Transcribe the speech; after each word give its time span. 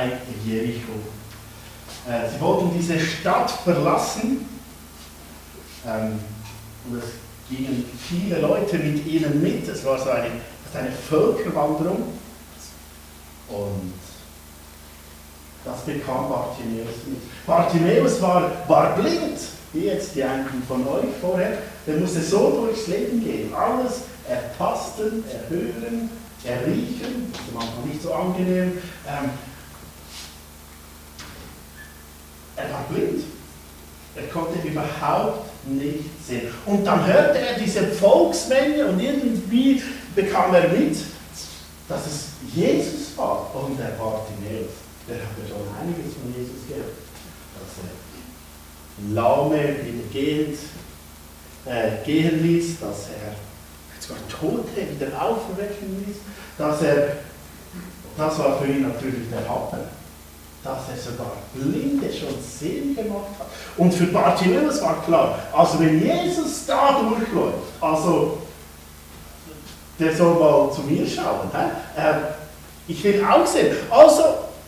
bei 0.00 0.12
Jericho. 0.44 0.92
Äh, 2.08 2.30
sie 2.30 2.40
wollten 2.40 2.70
diese 2.76 2.98
Stadt 2.98 3.50
verlassen 3.50 4.48
ähm, 5.86 6.18
und 6.88 6.98
es 6.98 7.04
gingen 7.48 7.84
viele 8.08 8.40
Leute 8.40 8.78
mit 8.78 9.06
ihnen 9.06 9.42
mit. 9.42 9.68
Es 9.68 9.84
war 9.84 9.98
so 9.98 10.10
eine, 10.10 10.30
eine 10.74 10.92
Völkerwanderung 11.08 12.14
und 13.48 13.92
das 15.64 15.80
bekam 15.82 16.30
Bartimäus 16.30 16.94
mit. 17.06 17.46
Bartimäus 17.46 18.22
war, 18.22 18.50
war 18.66 18.96
blind, 18.96 19.38
wie 19.74 19.84
jetzt 19.84 20.14
die 20.14 20.24
einen 20.24 20.62
von 20.66 20.86
euch 20.88 21.10
vorher. 21.20 21.58
Der 21.86 21.96
musste 21.96 22.22
so 22.22 22.64
durchs 22.64 22.86
Leben 22.86 23.22
gehen. 23.22 23.52
Alles 23.52 24.02
ertasten, 24.26 25.24
erhören, 25.28 26.08
erriechen. 26.44 27.30
Das 27.32 27.42
ist 27.42 27.54
manchmal 27.54 27.86
nicht 27.86 28.02
so 28.02 28.14
angenehm. 28.14 28.78
Ähm, 29.06 29.30
er 32.62 32.72
war 32.72 32.84
blind. 32.88 33.24
Er 34.16 34.26
konnte 34.28 34.66
überhaupt 34.66 35.46
nicht 35.66 36.04
sehen. 36.26 36.48
Und 36.66 36.84
dann 36.84 37.06
hörte 37.06 37.38
er 37.38 37.58
diese 37.58 37.86
Volksmenge 37.86 38.86
und 38.86 39.00
irgendwie 39.00 39.82
bekam 40.14 40.54
er 40.54 40.68
mit, 40.68 40.96
dass 41.88 42.06
es 42.06 42.28
Jesus 42.52 43.16
war. 43.16 43.54
Und 43.54 43.78
der 43.78 43.96
Bartimäus, 43.96 44.72
der 45.08 45.16
hatte 45.16 45.48
schon 45.48 45.62
einiges 45.80 46.14
von 46.14 46.34
Jesus 46.36 46.66
gehört. 46.68 46.96
Dass 47.54 47.84
er 47.84 49.14
Laume 49.14 49.56
wieder 49.58 50.08
gehend, 50.12 50.58
äh, 51.66 52.04
gehen 52.04 52.42
ließ, 52.42 52.80
dass 52.80 53.08
er 53.10 53.34
sogar 54.00 54.18
Tote 54.28 54.80
wieder 54.90 55.22
aufwecken 55.22 56.04
ließ, 56.06 56.16
dass 56.58 56.82
er, 56.82 57.16
das 58.16 58.38
war 58.38 58.58
für 58.58 58.66
ihn 58.66 58.82
natürlich 58.82 59.30
der 59.30 59.48
Hammer 59.48 59.78
dass 60.62 60.88
er 60.90 61.10
sogar 61.10 61.32
Blinde 61.54 62.12
schon 62.12 62.34
sehen 62.40 62.94
gemacht 62.94 63.38
hat. 63.38 63.46
Und 63.76 63.94
für 63.94 64.06
Bartimäus 64.06 64.82
war 64.82 65.02
klar, 65.04 65.38
also 65.52 65.80
wenn 65.80 66.02
Jesus 66.02 66.66
da 66.66 67.00
durchläuft, 67.00 67.58
also 67.80 68.38
der 69.98 70.14
soll 70.14 70.34
mal 70.34 70.70
zu 70.72 70.82
mir 70.82 71.06
schauen. 71.06 71.50
Äh, 71.54 72.14
ich 72.88 73.04
will 73.04 73.24
auch 73.24 73.46
sehen. 73.46 73.76
Also, 73.90 74.22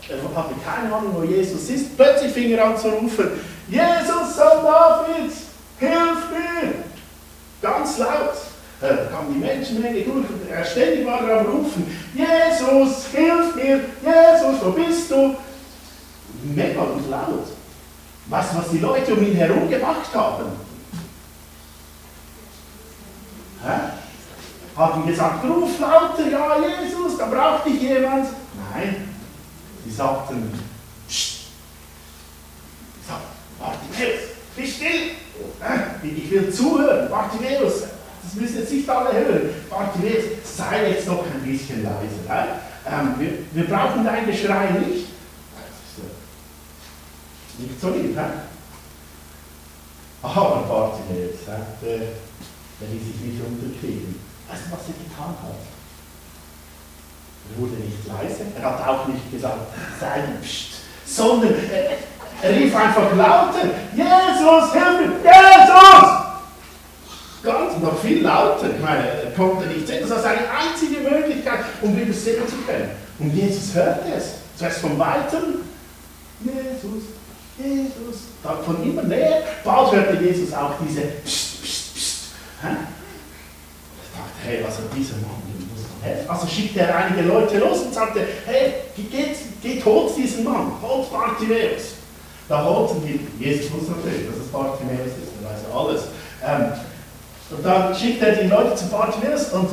er 0.09 0.37
hatte 0.37 0.55
keine 0.65 0.95
Ahnung, 0.95 1.15
wo 1.17 1.25
Jesus 1.25 1.69
ist. 1.71 1.97
Plötzlich 1.97 2.33
fing 2.33 2.51
er 2.53 2.67
an 2.67 2.77
zu 2.77 2.89
rufen, 2.89 3.31
Jesus, 3.69 4.37
Sohn 4.37 4.63
Davids, 4.63 5.37
hilf 5.79 6.31
mir! 6.31 6.73
Ganz 7.63 7.99
laut. 7.99 8.35
Da 8.81 8.89
kam 8.89 9.33
die 9.33 9.39
Menschenmenge 9.39 10.01
durch 10.01 10.29
und 10.29 10.51
er 10.51 10.65
ständig 10.65 11.07
war 11.07 11.21
am 11.21 11.47
Rufen, 11.47 11.87
Jesus, 12.15 13.07
hilf 13.13 13.55
mir! 13.55 13.81
Jesus, 14.03 14.65
wo 14.65 14.71
bist 14.71 15.11
du? 15.11 15.37
Mega 16.43 16.81
und 16.81 17.11
laut. 17.11 17.47
Du, 18.27 18.33
was 18.33 18.71
die 18.71 18.79
Leute 18.79 19.15
um 19.15 19.23
ihn 19.23 19.35
herum 19.37 19.69
gemacht 19.69 20.15
haben? 20.15 20.45
Hä? 23.65 23.73
Haben 24.77 25.07
gesagt, 25.07 25.45
ruf 25.45 25.79
lauter, 25.79 26.31
ja 26.31 26.57
Jesus, 26.59 27.19
da 27.19 27.27
braucht 27.27 27.67
dich 27.67 27.83
jemand. 27.83 28.29
Nein, 28.73 29.09
sie 29.85 29.91
sagten, 29.91 30.53
Psst. 31.09 31.43
Bartimäus, 33.59 34.21
bist 34.57 34.77
still. 34.77 35.11
Ich 36.03 36.31
will 36.31 36.53
zuhören, 36.53 37.11
Bartimäus, 37.11 37.83
das 38.23 38.35
müssen 38.35 38.59
jetzt 38.59 38.73
nicht 38.73 38.89
alle 38.89 39.13
hören. 39.13 39.51
Bartimäus, 39.69 40.25
sei 40.57 40.91
jetzt 40.91 41.07
noch 41.07 41.25
ein 41.25 41.43
bisschen 41.43 41.83
leiser. 41.83 42.47
Ähm, 42.87 43.15
wir, 43.19 43.33
wir 43.53 43.67
brauchen 43.69 44.05
dein 44.05 44.27
Geschrei 44.27 44.71
nicht. 44.71 45.12
Nicht 47.63 47.81
so 47.81 47.91
lieb, 47.91 48.17
hä? 48.17 48.25
Aber 50.23 50.63
Bartimäus, 50.69 51.47
der, 51.47 51.99
der 51.99 52.89
ließ 52.89 53.03
sich 53.07 53.21
nicht 53.21 53.45
unterkriegen. 53.45 54.21
Weißt 54.49 54.63
du, 54.67 54.73
was 54.73 54.81
er 54.89 54.95
getan 55.03 55.35
hat? 55.43 55.63
Er 57.51 57.61
wurde 57.61 57.75
nicht 57.75 58.07
leise, 58.07 58.47
er 58.57 58.63
hat 58.63 58.87
auch 58.87 59.07
nicht 59.09 59.31
gesagt, 59.31 59.59
sei 59.99 60.23
Psst, 60.41 60.83
sondern 61.05 61.55
er, 61.71 62.51
er 62.51 62.57
rief 62.57 62.75
einfach 62.75 63.15
lauter, 63.17 63.65
Jesus, 63.95 64.73
hilf 64.73 64.99
mir, 64.99 65.31
Jesus! 65.31 66.23
Ganz 67.43 67.79
noch 67.83 67.99
viel 67.99 68.23
lauter. 68.23 68.71
Ich 68.71 68.81
meine, 68.81 69.09
er 69.09 69.31
konnte 69.33 69.67
nicht 69.67 69.87
sehen. 69.87 70.03
Das 70.03 70.11
war 70.11 70.21
seine 70.21 70.43
einzige 70.49 71.01
Möglichkeit, 71.01 71.65
um 71.81 71.97
wieder 71.97 72.13
sehen 72.13 72.47
zu 72.47 72.57
können. 72.65 72.91
Und 73.19 73.35
Jesus 73.35 73.75
hörte 73.75 74.13
es. 74.17 74.35
Zuerst 74.57 74.79
von 74.79 74.97
weitem, 74.99 75.63
Jesus, 76.41 77.03
Jesus, 77.59 78.17
von 78.65 78.83
immer 78.83 79.03
näher. 79.03 79.43
Bald 79.65 79.93
hörte 79.93 80.23
Jesus 80.23 80.53
auch 80.55 80.73
diese 80.85 81.03
Psst, 81.03 81.63
Psst, 81.63 81.95
Psst. 81.95 82.25
Ich 82.63 82.65
dachte, 84.17 84.39
hey, 84.45 84.63
hat 84.63 84.97
dieser 84.97 85.17
Mann? 85.17 85.43
Also 86.27 86.47
schickte 86.49 86.81
er 86.81 86.97
einige 86.97 87.23
Leute 87.23 87.59
los 87.59 87.81
und 87.81 87.95
sagte, 87.95 88.27
hey, 88.47 88.75
geht, 88.97 89.37
geht 89.63 89.85
holt 89.85 90.17
diesen 90.17 90.45
Mann, 90.45 90.73
holt 90.83 91.11
Bartimäus. 91.13 91.95
Da 92.49 92.65
holten 92.65 93.03
die, 93.07 93.21
Jesus 93.43 93.73
wusste 93.73 93.93
natürlich, 93.93 94.27
dass 94.27 94.45
es 94.45 94.51
Bartimäus 94.51 95.07
ist, 95.07 95.31
er 95.41 95.49
weiß 95.49 95.61
ja 95.69 95.79
alles. 95.79 96.03
Ähm, 96.45 96.73
und 97.57 97.65
dann 97.65 97.95
schickte 97.95 98.27
er 98.27 98.37
die 98.37 98.49
Leute 98.49 98.75
zu 98.75 98.87
Bartimäus 98.87 99.53
und, 99.53 99.69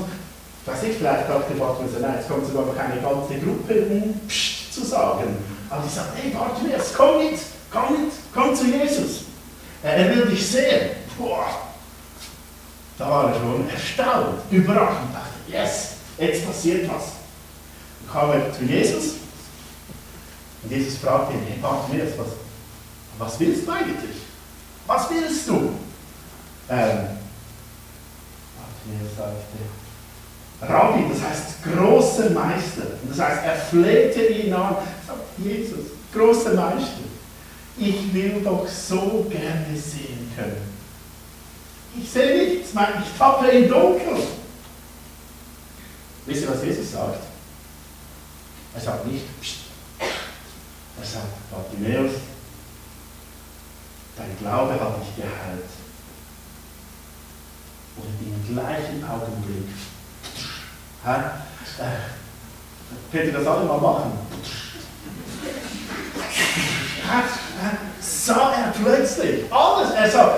weiß 0.65 0.83
ich, 0.87 0.97
vielleicht 0.97 1.27
dachte 1.27 1.53
Bartimäus, 1.55 1.93
nein, 1.99 2.15
jetzt 2.17 2.29
kommt 2.29 2.45
sogar 2.45 2.67
noch 2.67 2.77
eine 2.77 3.01
ganze 3.01 3.33
Gruppe, 3.39 3.85
um 3.89 4.19
Psst 4.27 4.73
zu 4.73 4.85
sagen. 4.85 5.35
Aber 5.69 5.83
die 5.83 5.93
sagten, 5.93 6.19
hey 6.21 6.31
Bartimäus, 6.31 6.93
komm 6.95 7.17
mit, 7.17 7.39
Komm 7.71 8.05
mit, 8.05 8.11
komm 8.33 8.55
zu 8.55 8.65
Jesus. 8.65 9.25
Er 9.83 10.15
will 10.15 10.25
dich 10.25 10.45
sehen. 10.45 10.91
Boah. 11.17 11.45
Da 12.97 13.09
war 13.09 13.33
er 13.33 13.39
schon 13.39 13.69
erstaunt, 13.69 14.39
überrascht 14.51 15.01
und 15.03 15.13
dachte, 15.13 15.35
yes, 15.47 15.91
jetzt 16.17 16.45
passiert 16.45 16.89
was. 16.89 17.13
Dann 18.01 18.11
kam 18.11 18.31
er 18.31 18.53
zu 18.53 18.65
Jesus 18.65 19.13
und 20.63 20.71
Jesus 20.71 20.97
fragte 20.97 21.33
ihn, 21.33 21.43
hey 21.47 21.57
Bartimäus, 21.61 22.09
was, 22.17 22.27
was 23.17 23.39
willst 23.39 23.65
du 23.65 23.71
eigentlich? 23.71 24.17
Was 24.85 25.09
willst 25.09 25.47
du? 25.47 25.71
Ähm, 26.69 27.19
Rabbi, 30.61 31.05
das 31.13 31.21
heißt 31.23 31.63
großer 31.63 32.31
Meister. 32.31 32.81
Das 33.07 33.19
heißt, 33.19 33.45
er 33.45 33.55
flehte 33.55 34.25
ihn 34.25 34.53
an, 34.53 34.75
sagt, 35.07 35.19
Jesus, 35.37 35.85
großer 36.13 36.53
Meister 36.53 37.09
ich 37.79 38.13
will 38.13 38.41
doch 38.43 38.67
so 38.67 39.25
gerne 39.29 39.75
sehen 39.75 40.31
können. 40.35 40.79
Ich 41.97 42.09
sehe 42.09 42.55
nichts, 42.55 42.69
ich 42.71 43.17
tappe 43.17 43.47
im 43.47 43.69
Dunkeln. 43.69 44.21
Wisst 46.25 46.43
ihr, 46.43 46.49
was 46.49 46.63
Jesus 46.63 46.91
sagt? 46.91 47.23
Er 48.75 48.81
sagt 48.81 49.07
nicht, 49.07 49.41
Psst. 49.41 49.61
er 49.99 51.05
sagt, 51.05 51.49
Bartimäus, 51.49 52.11
dein 54.15 54.37
Glaube 54.37 54.73
hat 54.73 55.01
dich 55.01 55.15
geheilt. 55.15 55.65
Und 57.95 58.27
im 58.27 58.53
gleichen 58.55 59.03
Augenblick, 59.03 59.69
Herr, 61.03 61.41
äh, 61.79 63.11
könnt 63.11 63.25
ihr 63.25 63.33
das 63.33 63.47
alle 63.47 63.65
mal 63.65 63.79
machen? 63.79 64.28
Sah 68.01 68.53
er 68.53 68.71
plötzlich 68.71 69.51
alles. 69.51 69.91
Er 69.91 70.09
sah, 70.09 70.35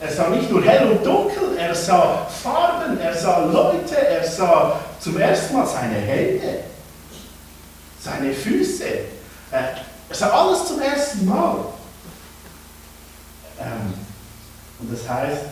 er 0.00 0.10
sah 0.10 0.28
nicht 0.28 0.50
nur 0.50 0.62
hell 0.64 0.90
und 0.92 1.04
dunkel, 1.04 1.56
er 1.58 1.74
sah 1.74 2.26
Farben, 2.26 2.98
er 2.98 3.14
sah 3.14 3.44
Leute, 3.44 3.96
er 3.96 4.26
sah 4.26 4.80
zum 4.98 5.18
ersten 5.18 5.56
Mal 5.56 5.66
seine 5.66 5.96
Hände, 5.96 6.64
seine 8.00 8.32
Füße. 8.32 8.84
Er 9.50 9.74
sah 10.10 10.30
alles 10.30 10.66
zum 10.66 10.80
ersten 10.80 11.26
Mal. 11.26 11.56
Ähm, 13.58 13.94
und 14.78 14.92
das 14.92 15.08
heißt, 15.08 15.42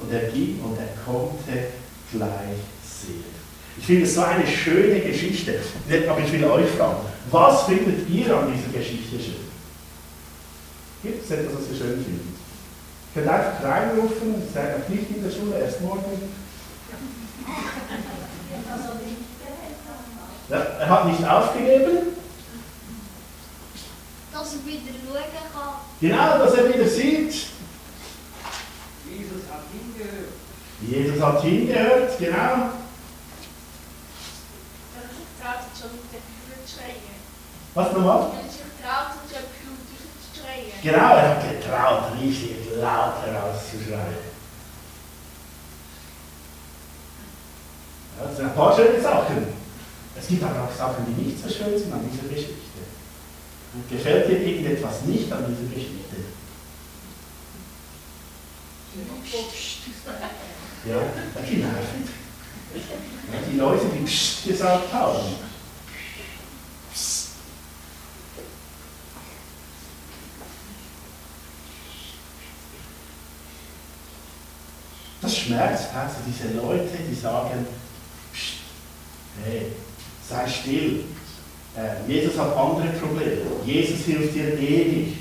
und 0.00 0.12
er 0.12 0.30
ging 0.30 0.60
und 0.62 0.78
er 0.78 0.88
konnte 1.04 1.68
gleich 2.10 2.60
sehen. 2.82 3.43
Ich 3.76 3.86
finde 3.86 4.04
es 4.04 4.14
so 4.14 4.22
eine 4.22 4.46
schöne 4.46 5.00
Geschichte. 5.00 5.60
Aber 6.08 6.20
ich 6.20 6.32
will 6.32 6.44
euch 6.44 6.70
fragen, 6.70 6.96
was 7.30 7.64
findet 7.64 8.08
ihr 8.08 8.36
an 8.36 8.52
dieser 8.52 8.78
Geschichte 8.78 9.18
schön? 9.18 9.44
Gibt 11.02 11.24
es 11.24 11.30
etwas, 11.30 11.54
was 11.54 11.70
ihr 11.70 11.76
schön 11.76 12.04
findet? 12.04 12.34
Ich 13.08 13.14
könnt 13.14 13.28
einfach 13.28 13.62
reinrufen, 13.62 14.42
sage 14.52 14.76
auch 14.76 14.88
nicht 14.88 15.10
in 15.10 15.22
der 15.22 15.30
Schule, 15.30 15.58
erst 15.58 15.80
morgen. 15.80 16.02
Ja, 20.50 20.56
er 20.58 20.88
hat 20.88 21.06
nicht 21.06 21.24
aufgegeben. 21.28 21.98
Dass 24.32 24.52
er 24.54 24.66
wieder 24.66 24.92
schauen 25.06 25.24
kann. 25.54 25.74
Genau, 26.00 26.38
dass 26.38 26.54
er 26.54 26.74
wieder 26.74 26.88
sieht. 26.88 27.32
Jesus 29.08 29.42
hat 29.50 29.64
hingehört. 29.72 30.32
Jesus 30.80 31.22
hat 31.22 31.42
hingehört, 31.42 32.18
genau. 32.18 32.83
Schon 35.76 35.92
mit 35.92 36.08
den 36.08 36.24
Kühlschränken. 36.24 37.20
Was 37.74 37.92
nochmal? 37.92 38.32
Wenn 38.32 38.48
sich 38.48 38.64
traut, 38.80 39.12
so 39.12 39.36
etwas 39.36 39.60
laut 39.60 40.08
zu 40.24 40.40
schreien. 40.40 40.72
Genau, 40.82 41.16
er 41.16 41.28
hat 41.28 41.42
getraut, 41.44 42.04
richtig 42.20 42.56
laut 42.80 43.20
herauszuschreien. 43.26 44.32
Ja, 48.16 48.24
das 48.24 48.36
sind 48.36 48.46
ein 48.46 48.54
paar 48.54 48.74
schöne 48.74 49.00
Sachen. 49.00 49.46
Es 50.16 50.28
gibt 50.28 50.42
aber 50.44 50.64
auch 50.64 50.72
Sachen, 50.72 51.04
die 51.06 51.22
nicht 51.22 51.42
so 51.42 51.48
schön 51.50 51.76
sind 51.78 51.92
an 51.92 52.08
dieser 52.08 52.28
Geschichte. 52.32 52.54
Gefällt 53.90 54.28
dir 54.28 54.38
irgendetwas 54.38 55.02
nicht 55.02 55.30
an 55.32 55.44
dieser 55.48 55.74
Geschichte? 55.74 56.16
Ja, 60.86 60.96
das 61.34 61.42
ist 61.42 61.52
nervig. 61.58 62.23
Die 63.52 63.56
Leute, 63.56 63.86
die 63.86 64.04
Psst 64.04 64.46
gesagt 64.46 64.92
haben. 64.92 65.18
Psst. 66.92 67.28
Das 75.22 75.36
schmerzt, 75.36 75.86
also 75.94 76.16
diese 76.26 76.54
Leute, 76.54 76.90
die 77.08 77.14
sagen, 77.14 77.66
Psst, 78.32 78.54
hey, 79.44 79.72
sei 80.28 80.48
still. 80.48 81.04
Äh, 81.76 82.10
Jesus 82.10 82.38
hat 82.38 82.56
andere 82.56 82.88
Probleme. 82.88 83.42
Jesus 83.64 84.04
hilft 84.04 84.34
dir 84.34 84.58
eh 84.58 84.84
nicht. 84.84 85.16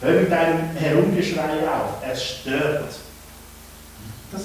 Hör 0.00 0.20
mit 0.20 0.30
deinem 0.32 0.74
Herumgeschrei 0.74 1.68
auf. 1.68 2.02
Es 2.04 2.24
stört. 2.24 2.94
Das, 4.32 4.42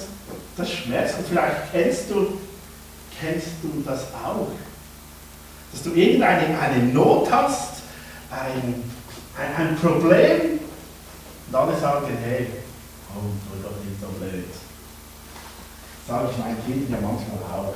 das 0.56 0.70
schmerzt. 0.70 1.18
Und 1.18 1.28
vielleicht 1.28 1.72
kennst 1.72 2.10
du, 2.10 2.38
kennst 3.18 3.48
du 3.62 3.82
das 3.84 4.02
auch. 4.14 4.48
Dass 5.72 5.82
du 5.82 5.92
irgendeine 5.92 6.58
eine 6.58 6.84
Not 6.84 7.30
hast, 7.30 7.82
ein, 8.30 8.84
ein, 9.36 9.68
ein 9.68 9.76
Problem, 9.76 10.60
und 11.48 11.54
alle 11.54 11.78
sagen, 11.78 12.16
hey, 12.22 12.46
komm, 13.12 13.40
tu 13.50 13.62
doch 13.62 13.76
nicht 13.82 14.00
so 14.00 14.08
blöd. 14.18 14.44
Sage 16.06 16.28
ich 16.30 16.38
meinen 16.38 16.64
Kindern 16.64 17.02
ja 17.02 17.08
manchmal 17.08 17.38
auch. 17.50 17.74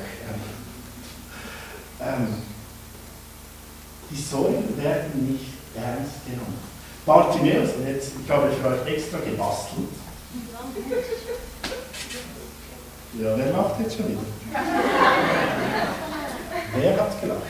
Ähm, 2.01 2.43
die 4.11 4.21
Sorgen 4.21 4.77
werden 4.77 5.33
nicht 5.33 5.53
ernst 5.75 6.27
genommen. 6.27 6.59
Bartimäus, 7.07 7.71
und 7.77 7.87
jetzt, 7.87 8.13
ich 8.23 8.31
habe 8.31 8.51
für 8.53 8.69
euch 8.69 8.87
extra 8.95 9.19
gebastelt. 9.19 9.89
Ja, 13.15 13.37
wer 13.37 13.53
lacht 13.53 13.81
jetzt 13.81 13.97
schon 13.97 14.09
wieder? 14.09 14.21
wer 16.75 16.93
hat 17.01 17.21
gelacht? 17.21 17.43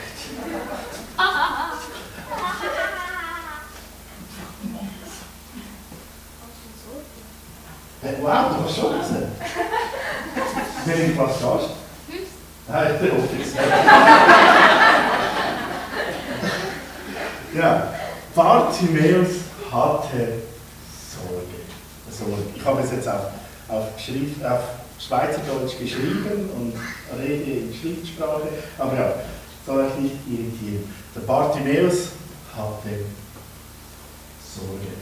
Äh, 8.02 8.20
Wow, 8.20 8.56
du 8.56 8.64
hast 8.64 8.76
schon 8.76 8.98
gesehen. 8.98 9.32
Welche 10.84 11.12
du? 11.12 11.70
Nein, 12.68 12.92
der 13.00 13.12
Office. 13.12 13.54
ja, 17.54 17.92
Bartimäus 18.34 19.28
hatte 19.70 20.42
Sorge. 21.12 21.62
Sorge. 22.10 22.42
Ich 22.56 22.64
habe 22.64 22.82
es 22.82 22.90
jetzt 22.90 23.08
auf, 23.08 23.26
auf, 23.68 23.84
Schrift, 23.98 24.44
auf 24.44 24.60
Schweizerdeutsch 25.06 25.78
geschrieben 25.78 26.48
und 26.56 26.74
rede 27.18 27.50
in 27.50 27.74
Schriftsprache, 27.74 28.48
aber 28.78 28.94
ja, 28.94 29.14
soll 29.66 29.84
euch 29.84 29.96
nicht 29.98 30.16
irritieren. 30.28 30.84
Der 31.14 31.20
Bartimäus 31.22 32.08
hatte 32.54 33.04
Sorge. 34.54 34.92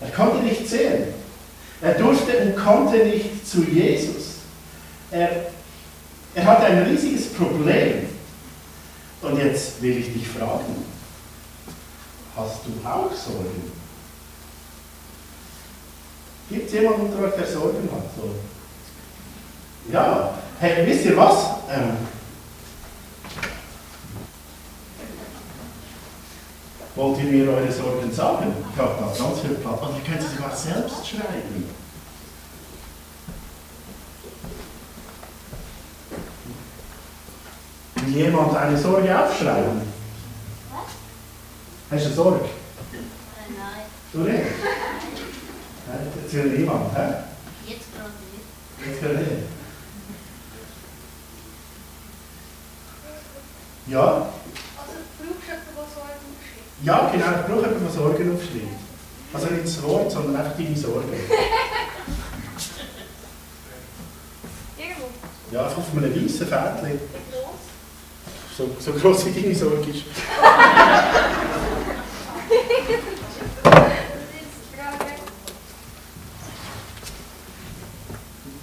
Er 0.00 0.10
konnte 0.10 0.44
nicht 0.44 0.68
sehen. 0.68 1.14
Er 1.80 1.94
durfte 1.94 2.38
und 2.38 2.56
konnte 2.56 3.04
nicht 3.04 3.46
zu 3.46 3.62
Jesus. 3.64 4.36
Er, 5.10 5.46
er 6.34 6.44
hatte 6.44 6.64
ein 6.64 6.82
riesiges 6.84 7.32
Problem. 7.32 8.08
Und 9.20 9.38
jetzt 9.38 9.80
will 9.80 9.98
ich 9.98 10.12
dich 10.12 10.26
fragen, 10.26 10.84
hast 12.36 12.60
du 12.66 12.88
auch 12.88 13.12
Sorgen? 13.12 13.81
Gibt 16.52 16.66
es 16.66 16.72
jemanden 16.74 17.06
unter 17.06 17.24
euch, 17.24 17.34
der 17.34 17.46
Sorgen 17.46 17.88
hat? 17.90 18.02
So. 18.14 18.30
Ja, 19.90 20.34
hey, 20.60 20.86
wisst 20.86 21.06
ihr 21.06 21.16
was? 21.16 21.46
Ähm, 21.70 21.96
wollt 26.94 27.18
ihr 27.20 27.24
mir 27.24 27.50
eure 27.50 27.72
Sorgen 27.72 28.12
sagen? 28.12 28.54
Ich 28.70 28.78
habe 28.78 28.96
da 29.00 29.24
ganz 29.24 29.40
viel 29.40 29.54
Platz. 29.54 29.80
Also 29.80 29.94
ihr 29.94 30.04
könnt 30.04 30.22
sie 30.22 30.36
sogar 30.36 30.54
selbst 30.54 31.08
schreiben. 31.08 31.70
Will 37.94 38.14
jemand 38.14 38.54
eine 38.54 38.76
Sorge 38.76 39.18
aufschreiben? 39.18 39.80
Hast 41.90 42.04
du 42.04 42.06
eine 42.06 42.14
Sorge? 42.14 42.44
Nein, 42.92 43.86
Du 44.12 44.18
nicht? 44.18 44.44
Nein, 45.92 46.06
Jetzt 46.22 46.32
will 46.34 46.44
niemand, 46.58 46.96
hä? 46.96 47.06
jetzt 47.66 47.88
gerade 47.94 48.12
nicht. 48.32 48.46
Jetzt 48.86 49.02
will 49.02 49.14
nicht. 49.16 49.30
Ja? 53.88 54.00
Also, 54.06 54.22
brauchst 55.18 55.18
du 55.18 55.24
jemanden, 55.24 55.72
der 55.76 55.84
so 55.94 56.00
einen 56.00 56.32
Ja, 56.82 56.96
genau, 57.12 57.26
ich 57.26 57.46
brauche 57.46 57.60
jemanden, 57.68 57.84
der 57.84 57.92
Sorgen 57.92 58.34
aufschreibt. 58.34 58.80
Also 59.34 59.46
nicht 59.46 59.64
das 59.66 59.82
Wort, 59.82 60.10
sondern 60.12 60.36
einfach 60.36 60.56
deine 60.56 60.76
Sorgen. 60.76 61.08
Irgendwo. 64.78 65.06
Ja, 65.50 65.64
einfach 65.64 65.78
auf 65.78 65.92
einem 65.96 66.14
weißen 66.14 66.46
Fädchen. 66.46 67.00
So, 68.56 68.76
so 68.78 68.92
groß 68.92 69.26
wie 69.26 69.40
deine 69.42 69.54
Sorge 69.54 69.90
ist. 69.90 70.04
Das 72.52 74.40
ist 74.42 74.72
gerade. 74.76 75.12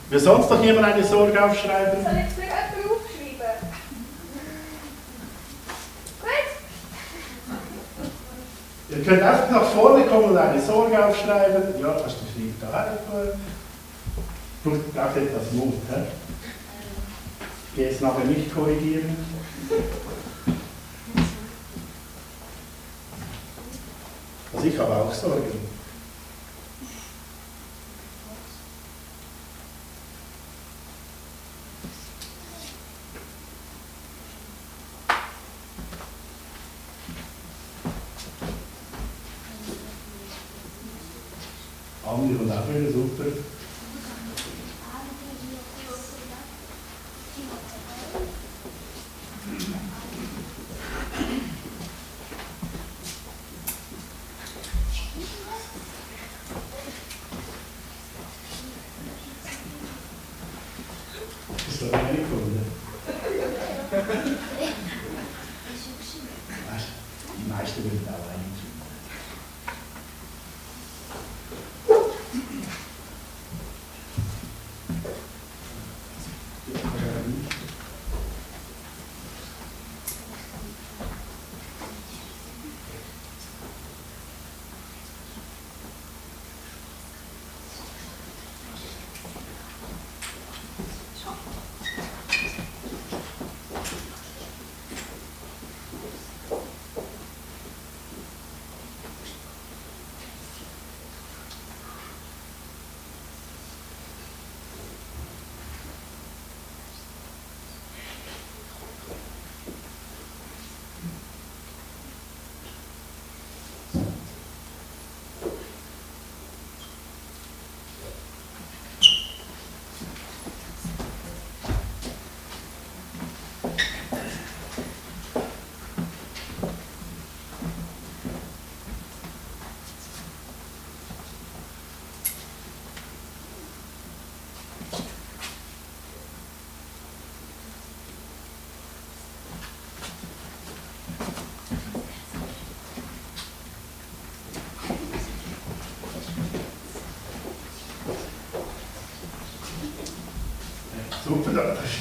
Will 0.09 0.19
sonst 0.19 0.49
noch 0.49 0.63
jemand 0.63 0.87
eine 0.87 1.03
Sorge 1.03 1.43
aufschreiben? 1.43 2.03
Soll 2.03 2.13
ich 2.17 2.33
für 2.33 2.41
jemanden 2.41 2.89
aufschreiben? 2.89 3.69
Gut. 6.21 6.49
Ihr 8.89 9.03
könnt 9.03 9.21
einfach 9.21 9.51
nach 9.51 9.65
vorne 9.65 10.05
kommen 10.05 10.31
und 10.31 10.37
eine 10.37 10.59
Sorge 10.59 11.05
aufschreiben. 11.05 11.79
Ja, 11.79 11.95
hast 12.03 12.17
du 12.21 12.25
schreibt 12.25 12.63
da. 12.63 12.97
Braucht 14.63 14.93
braucht 14.95 15.17
etwas 15.17 15.51
Mut. 15.51 15.73
He? 15.73 16.01
Ich 17.69 17.75
gehe 17.75 17.89
es 17.89 18.01
nachher 18.01 18.25
nicht 18.25 18.53
korrigieren. 18.53 19.15
Also 24.51 24.67
ich 24.67 24.79
habe 24.79 24.95
auch 24.95 25.13
Sorgen. 25.13 25.78
Und 42.37 42.51
auch 42.51 42.69
wieder 42.69 42.91
super. 42.91 43.48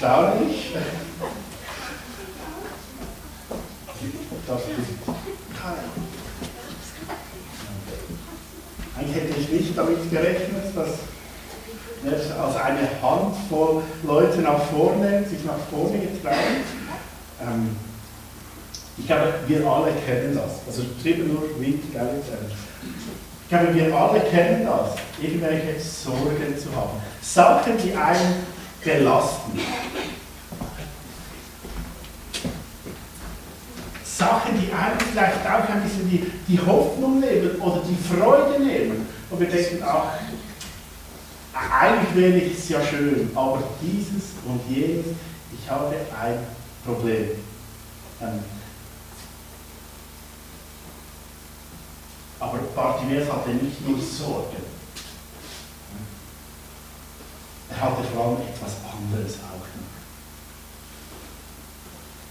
Da, 0.00 0.06
da 0.06 0.32
staune 0.32 0.50
ich. 0.50 0.74
Das 4.46 4.60
Eigentlich 8.96 9.16
hätte 9.16 9.38
ich 9.38 9.48
nicht 9.50 9.78
damit 9.78 10.10
gerechnet, 10.10 10.74
dass 10.74 10.88
er 12.04 12.44
als 12.44 12.56
eine 12.56 12.88
Handvoll 13.02 13.82
Leute 14.04 14.38
nach 14.38 14.62
vorne, 14.64 15.24
sich 15.28 15.44
nach 15.44 15.58
vorne 15.70 15.98
getragen. 15.98 16.64
Ähm, 17.40 17.76
ich 18.96 19.06
glaube, 19.06 19.34
wir 19.46 19.66
alle 19.66 19.92
kennen 20.06 20.34
das. 20.34 20.66
Also 20.66 20.82
Trieben 21.02 21.28
nur 21.28 21.42
Wind, 21.60 21.92
gell, 21.92 22.22
ich 23.42 23.48
glaube, 23.48 23.74
wir 23.74 23.94
alle 23.94 24.20
kennen 24.20 24.66
das, 24.66 24.90
irgendwelche 25.22 25.80
Sorgen 25.80 26.58
zu 26.58 26.74
haben. 26.74 27.00
Sachen, 27.22 27.76
die 27.78 27.94
einen 27.94 28.46
belasten. 28.82 29.58
Sachen, 34.28 34.60
die 34.60 34.72
einem 34.72 35.00
vielleicht 35.00 35.46
auch 35.46 35.68
ein 35.68 35.82
bisschen 35.82 36.10
die, 36.10 36.30
die 36.46 36.60
Hoffnung 36.60 37.20
nehmen 37.20 37.60
oder 37.60 37.82
die 37.82 37.96
Freude 37.96 38.62
nehmen. 38.62 39.06
Und 39.30 39.40
wir 39.40 39.48
denken, 39.48 39.82
ach, 39.82 40.04
eigentlich 41.54 42.14
wäre 42.14 42.52
es 42.52 42.68
ja 42.68 42.80
schön, 42.84 43.30
aber 43.34 43.62
dieses 43.80 44.34
und 44.44 44.60
jenes, 44.68 45.06
ich 45.52 45.70
habe 45.70 45.94
ein 46.20 46.46
Problem. 46.84 47.30
Ähm, 48.20 48.44
aber 52.40 52.58
Bartimäus 52.74 53.32
hatte 53.32 53.50
nicht 53.50 53.86
nur 53.86 53.98
Sorgen. 53.98 54.68
Er 57.70 57.80
hatte 57.80 58.02
vor 58.14 58.24
allem 58.24 58.36
etwas 58.42 58.76
anderes 58.92 59.38
auch 59.42 59.66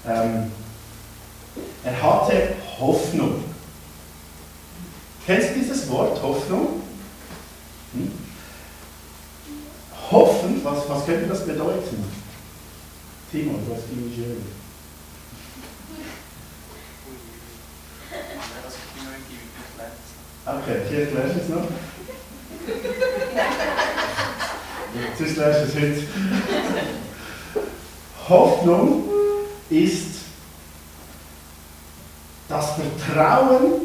noch. 0.05 0.25
Ähm, 0.25 0.51
er 1.87 2.01
hatte 2.01 2.55
Hoffnung. 2.79 3.43
Kennst 5.25 5.51
du 5.51 5.53
dieses 5.59 5.89
Wort 5.89 6.21
Hoffnung? 6.21 6.81
Hm? 7.93 8.11
Hoffen, 10.11 10.63
was, 10.63 10.89
was 10.89 11.05
könnte 11.05 11.27
das 11.27 11.45
bedeuten? 11.45 12.03
Timon, 13.31 13.65
du 13.65 13.73
hast 13.73 13.83
die 13.89 14.15
schön. 14.15 14.41
Okay, 20.45 20.81
ich 20.89 20.97
erkläre 20.97 21.27
es 21.27 21.49
noch. 21.49 21.67
Jetzt 25.19 25.37
lernst 25.37 25.75
du 25.75 25.79
es. 25.79 26.03
Hoffnung 28.29 29.03
ist 29.69 30.17
das 32.47 32.77
Vertrauen, 33.17 33.81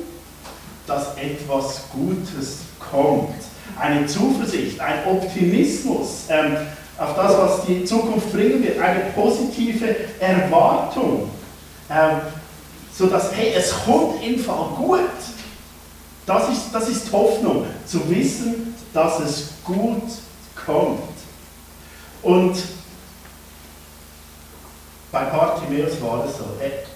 dass 0.87 1.17
etwas 1.17 1.85
Gutes 1.91 2.59
kommt. 2.79 3.35
Eine 3.81 4.07
Zuversicht, 4.07 4.79
ein 4.79 5.07
Optimismus 5.07 6.25
ähm, 6.29 6.57
auf 6.99 7.17
das, 7.17 7.39
was 7.39 7.67
die 7.67 7.85
Zukunft 7.85 8.31
bringen 8.33 8.63
wird, 8.63 8.79
eine 8.79 9.01
positive 9.15 9.97
Erwartung. 10.21 11.31
Ähm, 11.91 12.19
so 12.93 13.07
dass, 13.07 13.35
hey, 13.35 13.55
es 13.57 13.73
kommt 13.85 14.23
im 14.23 14.39
Fall 14.39 14.67
gut. 14.77 15.01
Das 16.27 16.51
ist, 16.51 16.67
das 16.73 16.89
ist 16.91 17.11
Hoffnung, 17.11 17.67
zu 17.87 18.09
wissen, 18.11 18.75
dass 18.93 19.19
es 19.21 19.49
gut 19.65 20.03
kommt. 20.67 21.01
Und 22.23 22.55
bei 25.13 25.25
Bartimäus 25.25 26.01
war 26.01 26.25
es 26.27 26.39
so. 26.39 26.45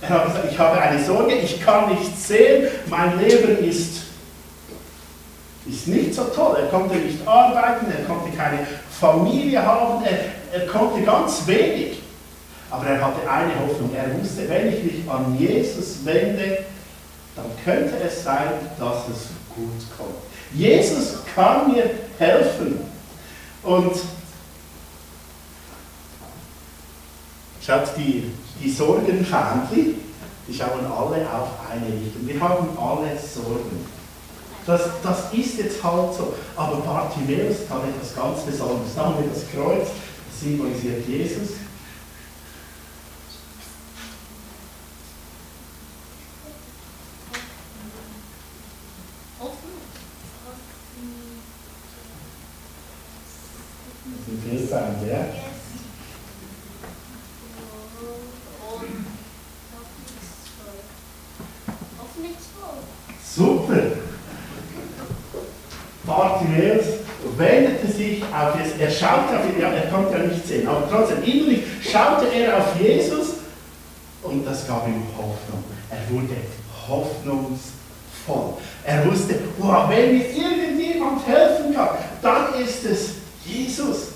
Er 0.00 0.08
hat 0.08 0.26
gesagt, 0.26 0.48
ich 0.50 0.58
habe 0.58 0.80
eine 0.80 1.04
Sorge, 1.04 1.34
ich 1.34 1.60
kann 1.60 1.90
nicht 1.90 2.18
sehen, 2.18 2.68
mein 2.88 3.18
Leben 3.20 3.62
ist, 3.62 4.04
ist 5.66 5.86
nicht 5.86 6.14
so 6.14 6.24
toll. 6.24 6.56
Er 6.62 6.68
konnte 6.68 6.96
nicht 6.96 7.26
arbeiten, 7.28 7.86
er 7.90 8.04
konnte 8.06 8.34
keine 8.34 8.66
Familie 8.98 9.62
haben, 9.62 10.02
er, 10.02 10.60
er 10.60 10.66
konnte 10.66 11.02
ganz 11.02 11.46
wenig. 11.46 12.00
Aber 12.70 12.86
er 12.86 13.04
hatte 13.04 13.30
eine 13.30 13.52
Hoffnung. 13.60 13.90
Er 13.94 14.18
wusste, 14.18 14.48
wenn 14.48 14.68
ich 14.72 14.82
mich 14.82 15.10
an 15.10 15.36
Jesus 15.38 16.04
wende, 16.04 16.64
dann 17.36 17.44
könnte 17.64 17.96
es 18.02 18.24
sein, 18.24 18.48
dass 18.78 19.08
es 19.08 19.28
gut 19.54 19.98
kommt. 19.98 20.16
Jesus 20.54 21.18
kann 21.34 21.70
mir 21.70 21.90
helfen. 22.18 22.80
Und 23.62 23.92
Schaut, 27.66 27.96
die, 27.96 28.30
die 28.62 28.70
Sorgenfähnchen, 28.70 29.96
die 30.46 30.54
schauen 30.54 30.86
alle 30.86 31.28
auf 31.28 31.48
eine 31.68 31.86
Richtung. 31.86 32.24
Wir 32.24 32.40
haben 32.40 32.68
alle 32.78 33.18
Sorgen. 33.18 33.84
Das, 34.64 34.82
das 35.02 35.32
ist 35.32 35.58
jetzt 35.58 35.82
halt 35.82 36.14
so. 36.14 36.34
Aber 36.54 36.76
Bartimäus 36.76 37.56
hat 37.68 37.82
etwas 37.88 38.14
ganz 38.14 38.42
Besonderes. 38.42 38.94
Da 38.94 39.06
haben 39.06 39.16
wir 39.18 39.28
das 39.28 39.50
Kreuz, 39.50 39.88
das 40.30 40.40
symbolisiert 40.40 41.08
Jesus. 41.08 41.54
Das 54.08 54.28
ist 54.28 54.28
ein 54.28 54.50
Bildband, 54.50 55.08
ja? 55.10 55.46
Super! 63.36 63.82
Bartimäus 66.06 66.84
wendete 67.36 67.86
sich 67.86 68.22
auf 68.22 68.58
Jesus. 68.58 68.78
Er 68.78 68.90
schaute 68.90 69.38
auf 69.38 69.44
ihn, 69.44 69.60
ja, 69.60 69.68
er 69.68 69.90
konnte 69.90 70.16
ja 70.16 70.24
nicht 70.24 70.46
sehen, 70.46 70.66
aber 70.66 70.88
trotzdem 70.90 71.22
innerlich 71.22 71.64
schaute 71.82 72.26
er 72.26 72.58
auf 72.58 72.80
Jesus 72.80 73.34
und 74.22 74.44
das 74.44 74.66
gab 74.66 74.86
ihm 74.86 75.02
Hoffnung. 75.16 75.64
Er 75.90 76.10
wurde 76.10 76.36
hoffnungsvoll. 76.88 78.60
Er 78.84 79.10
wusste, 79.10 79.38
wow, 79.58 79.88
wenn 79.88 80.18
mir 80.18 80.24
irgendjemand 80.30 81.26
helfen 81.26 81.74
kann, 81.74 81.88
dann 82.22 82.54
ist 82.62 82.84
es 82.84 83.10
Jesus. 83.44 84.08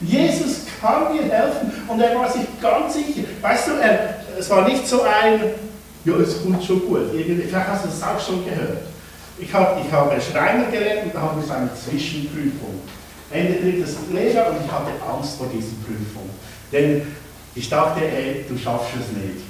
Jesus 0.00 0.62
kann 0.80 1.14
mir 1.14 1.22
helfen 1.22 1.72
und 1.86 2.00
er 2.00 2.14
war 2.16 2.30
sich 2.30 2.42
ganz 2.60 2.94
sicher. 2.94 3.22
Weißt 3.40 3.68
du, 3.68 3.72
er, 3.72 4.16
es 4.38 4.50
war 4.50 4.66
nicht 4.66 4.86
so 4.86 5.02
ein 5.02 5.40
ja, 6.04 6.14
es 6.16 6.42
kommt 6.42 6.64
schon 6.64 6.80
gut. 6.86 7.10
Vielleicht 7.12 7.54
hast 7.54 7.84
du 7.84 7.88
das 7.88 8.02
auch 8.02 8.20
schon 8.20 8.44
gehört. 8.44 8.82
Ich, 9.38 9.52
hab, 9.54 9.78
ich 9.84 9.92
habe 9.92 10.20
Schreiner 10.20 10.64
gelernt 10.66 11.04
und 11.06 11.14
da 11.14 11.22
haben 11.22 11.40
wir 11.40 11.46
so 11.46 11.52
eine 11.52 11.70
Zwischenprüfung. 11.74 12.80
Ende 13.30 13.60
drittes 13.60 13.96
Lehrjahr 14.12 14.50
und 14.50 14.56
ich 14.64 14.70
hatte 14.70 14.90
Angst 15.08 15.38
vor 15.38 15.46
dieser 15.46 15.74
Prüfung. 15.86 16.28
Denn 16.72 17.06
ich 17.54 17.68
dachte, 17.68 18.00
ey, 18.00 18.44
du 18.48 18.56
schaffst 18.56 18.94
es 18.94 19.16
nicht. 19.16 19.44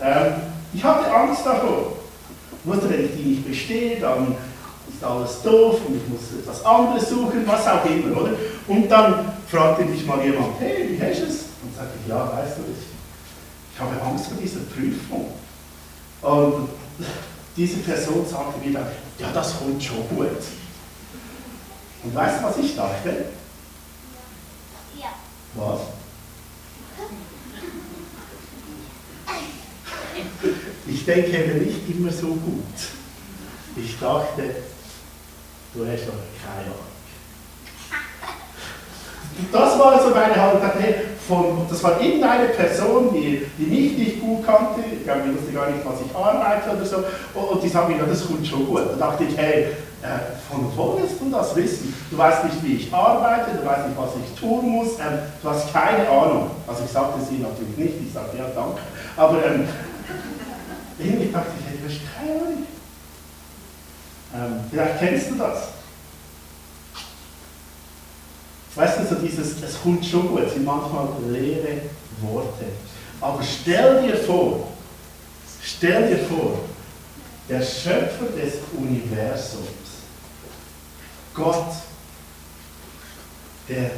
Ähm, 0.00 0.32
ich 0.72 0.82
hatte 0.82 1.12
Angst 1.12 1.44
davor. 1.44 1.92
Ich 2.64 2.70
wusste, 2.70 2.90
wenn 2.90 3.04
ich 3.04 3.12
die 3.12 3.22
nicht 3.22 3.46
bestehe, 3.46 4.00
dann 4.00 4.34
ist 4.88 5.04
alles 5.04 5.42
doof 5.42 5.80
und 5.86 5.96
ich 5.96 6.08
muss 6.08 6.40
etwas 6.40 6.64
anderes 6.64 7.08
suchen, 7.08 7.46
was 7.46 7.66
auch 7.66 7.84
immer, 7.84 8.20
oder? 8.20 8.32
Und 8.66 8.88
dann 8.88 9.32
fragte 9.48 9.84
mich 9.84 10.04
mal 10.06 10.24
jemand, 10.24 10.58
hey, 10.58 10.88
wie 10.90 11.02
hast 11.02 11.20
du 11.20 11.26
es? 11.26 11.44
Und 11.62 11.76
sagte 11.76 11.98
ich, 12.02 12.08
ja, 12.08 12.32
weißt 12.32 12.58
du, 12.58 12.62
ich, 12.62 13.74
ich 13.74 13.80
habe 13.80 14.00
Angst 14.02 14.26
vor 14.26 14.36
dieser 14.40 14.60
Prüfung. 14.60 15.26
Und 16.22 16.68
diese 17.56 17.76
Person 17.78 18.26
sagte 18.26 18.66
mir 18.66 18.72
dann, 18.72 18.86
ja, 19.18 19.28
das 19.32 19.58
kommt 19.58 19.82
schon 19.82 20.08
gut. 20.08 20.28
Und 22.02 22.14
weißt 22.14 22.40
du, 22.40 22.44
was 22.44 22.58
ich 22.58 22.74
dachte? 22.74 23.26
Ja. 24.96 25.08
Was? 25.54 25.80
Ich 30.86 31.04
denke 31.04 31.30
eben 31.30 31.64
nicht 31.64 31.88
immer 31.88 32.10
so 32.10 32.28
gut. 32.28 32.62
Ich 33.76 33.98
dachte, 33.98 34.42
du 35.74 35.86
hast 35.86 36.06
doch 36.06 36.14
keine 36.44 36.66
Ahnung. 36.66 36.94
Das 39.50 39.78
war 39.78 40.02
so 40.02 40.10
meine 40.10 40.36
Haltung. 40.36 40.60
Von, 41.26 41.66
das 41.70 41.82
war 41.82 41.98
irgendeine 42.00 42.48
Person, 42.48 43.08
die, 43.14 43.46
die 43.58 43.64
mich 43.64 43.96
nicht 43.96 44.20
gut 44.20 44.44
kannte. 44.44 44.80
Ich 44.92 45.04
glaube, 45.04 45.22
ich 45.26 45.34
wusste 45.34 45.52
gar 45.52 45.70
nicht, 45.70 45.84
was 45.84 45.94
ich 46.04 46.14
arbeite 46.14 46.76
oder 46.76 46.84
so. 46.84 46.96
Und 47.40 47.62
die 47.62 47.68
sagte 47.68 47.92
mir, 47.92 48.02
das 48.02 48.26
kommt 48.26 48.46
schon 48.46 48.66
gut. 48.66 48.82
Da 48.90 49.06
dachte 49.08 49.24
ich, 49.24 49.34
hey, 49.34 49.68
äh, 50.02 50.36
von 50.50 50.70
wo 50.76 50.98
willst 51.00 51.18
du 51.18 51.30
das 51.30 51.56
wissen? 51.56 51.94
Du 52.10 52.18
weißt 52.18 52.44
nicht, 52.44 52.62
wie 52.62 52.74
ich 52.74 52.92
arbeite, 52.92 53.56
du 53.56 53.66
weißt 53.66 53.88
nicht, 53.88 53.96
was 53.96 54.10
ich 54.22 54.38
tun 54.38 54.68
muss, 54.68 54.98
ähm, 55.00 55.18
du 55.42 55.48
hast 55.48 55.72
keine 55.72 56.06
Ahnung. 56.06 56.50
Also 56.66 56.82
ich 56.84 56.90
sagte 56.90 57.20
sie 57.24 57.38
natürlich 57.38 57.76
nicht, 57.78 58.06
ich 58.06 58.12
sagte, 58.12 58.36
ja, 58.36 58.44
danke. 58.54 58.80
Aber 59.16 59.42
ähm, 59.46 59.66
irgendwie 60.98 61.32
dachte 61.32 61.50
ich, 61.58 61.80
du 61.80 61.88
hast 61.88 62.00
keine 62.16 62.40
Ahnung. 62.40 62.66
Ähm, 64.34 64.64
vielleicht 64.70 64.98
kennst 64.98 65.30
du 65.30 65.34
das. 65.36 65.68
Weißt 68.74 68.98
du, 68.98 69.06
so 69.06 69.14
dieses, 69.16 69.62
es 69.62 69.80
kommt 69.80 70.04
schon 70.04 70.28
gut, 70.28 70.50
sind 70.50 70.64
manchmal 70.64 71.08
leere 71.28 71.82
Worte. 72.20 72.64
Aber 73.20 73.40
stell 73.42 74.02
dir 74.02 74.16
vor, 74.16 74.72
stell 75.62 76.08
dir 76.08 76.24
vor, 76.24 76.58
der 77.48 77.60
Schöpfer 77.60 78.26
des 78.36 78.54
Universums, 78.76 79.68
Gott, 81.32 81.66
der, 83.68 83.90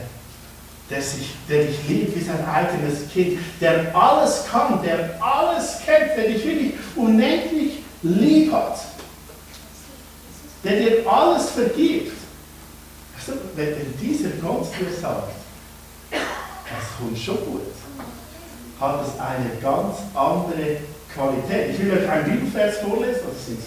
der, 0.91 1.03
sich, 1.03 1.35
der 1.49 1.65
dich 1.65 1.89
liebt 1.89 2.17
wie 2.17 2.23
sein 2.23 2.47
eigenes 2.47 3.09
Kind, 3.13 3.39
der 3.61 3.95
alles 3.95 4.45
kann, 4.51 4.81
der 4.83 5.19
alles 5.21 5.79
kennt, 5.85 6.17
der 6.17 6.29
dich 6.29 6.45
wirklich 6.45 6.73
unendlich 6.95 7.83
lieb 8.03 8.53
hat, 8.53 8.79
der 10.63 10.79
dir 10.79 11.11
alles 11.11 11.51
vergibt. 11.51 12.13
Also, 13.19 13.41
wenn 13.57 13.75
dieser 14.01 14.31
Gott 14.41 14.69
dir 14.79 14.97
sagt, 15.01 15.33
das 16.11 16.99
kommt 16.99 17.19
schon 17.19 17.37
gut, 17.37 17.63
hat 18.81 19.01
es 19.03 19.21
eine 19.21 19.51
ganz 19.61 19.97
andere 20.15 20.79
Qualität. 21.13 21.75
Ich 21.75 21.81
will 21.81 21.99
euch 21.99 22.09
einen 22.09 22.25
Bibelvers 22.25 22.79
vorlesen, 22.79 23.21
das 23.29 23.47
sind 23.47 23.59